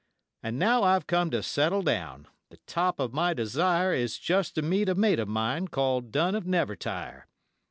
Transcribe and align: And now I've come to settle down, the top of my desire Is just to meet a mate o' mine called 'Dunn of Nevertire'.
And 0.41 0.57
now 0.57 0.81
I've 0.81 1.05
come 1.05 1.29
to 1.29 1.43
settle 1.43 1.83
down, 1.83 2.27
the 2.49 2.57
top 2.65 2.99
of 2.99 3.13
my 3.13 3.35
desire 3.35 3.93
Is 3.93 4.17
just 4.17 4.55
to 4.55 4.63
meet 4.63 4.89
a 4.89 4.95
mate 4.95 5.19
o' 5.19 5.25
mine 5.25 5.67
called 5.67 6.11
'Dunn 6.11 6.33
of 6.33 6.43
Nevertire'. 6.47 7.25